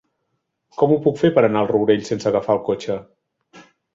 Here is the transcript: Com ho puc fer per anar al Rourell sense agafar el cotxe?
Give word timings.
Com 0.79 0.93
ho 0.93 0.97
puc 1.07 1.19
fer 1.19 1.29
per 1.35 1.43
anar 1.49 1.61
al 1.61 1.69
Rourell 1.73 2.01
sense 2.09 2.29
agafar 2.31 2.57
el 2.59 2.65
cotxe? 2.71 2.97